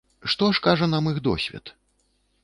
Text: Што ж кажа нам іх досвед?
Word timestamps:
Што 0.33 0.47
ж 0.57 0.61
кажа 0.67 0.87
нам 0.93 1.09
іх 1.11 1.19
досвед? 1.27 1.65